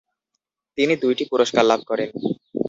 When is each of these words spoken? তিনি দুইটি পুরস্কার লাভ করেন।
তিনি 0.77 0.93
দুইটি 1.03 1.23
পুরস্কার 1.31 1.63
লাভ 1.65 1.81
করেন। 1.89 2.09